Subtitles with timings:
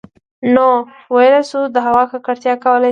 [0.53, 0.69] نـو
[1.09, 2.79] ٫ويلـی شـوو د هـوا ککـړتـيا کـولی شـي